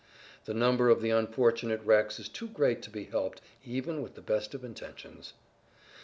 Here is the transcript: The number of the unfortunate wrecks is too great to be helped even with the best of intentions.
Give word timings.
The 0.45 0.55
number 0.55 0.89
of 0.89 1.03
the 1.03 1.11
unfortunate 1.11 1.79
wrecks 1.85 2.19
is 2.19 2.27
too 2.27 2.47
great 2.47 2.81
to 2.81 2.89
be 2.89 3.03
helped 3.03 3.39
even 3.63 4.01
with 4.01 4.15
the 4.15 4.21
best 4.21 4.55
of 4.55 4.63
intentions. 4.63 5.33